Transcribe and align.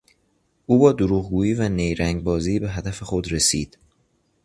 او 0.65 0.79
با 0.79 0.91
دروغگویی 0.91 1.53
و 1.53 1.69
نیرنگ 1.69 2.23
بازی 2.23 2.59
به 2.59 2.69
هدف 2.71 3.03
خود 3.03 3.31
رسید. 3.31 3.77